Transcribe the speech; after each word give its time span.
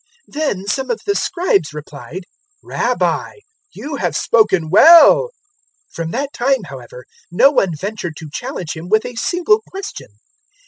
020:039 0.29 0.33
Then 0.41 0.65
some 0.65 0.89
of 0.89 0.99
the 1.05 1.13
Scribes 1.13 1.75
replied, 1.75 2.23
"Rabbi, 2.63 3.33
you 3.75 3.97
have 3.97 4.17
spoken 4.17 4.71
well." 4.71 5.29
020:040 5.91 5.93
From 5.93 6.09
that 6.09 6.33
time, 6.33 6.63
however, 6.65 7.05
no 7.29 7.51
one 7.51 7.75
ventured 7.79 8.15
to 8.17 8.29
challenge 8.33 8.75
Him 8.75 8.89
with 8.89 9.05
a 9.05 9.13
single 9.13 9.61
question. 9.67 10.07